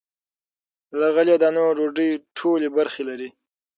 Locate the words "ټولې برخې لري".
2.37-3.29